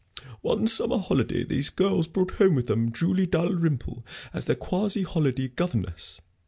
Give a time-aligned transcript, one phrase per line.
[0.41, 5.47] One summer holiday these girls brought home with them Julie Dalrymple as their quasi holiday
[5.49, 6.19] governess.